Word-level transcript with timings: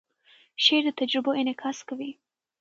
شعر 0.63 0.83
د 0.87 0.89
تجربو 0.99 1.31
انعکاس 1.41 1.77
کوي. 1.87 2.11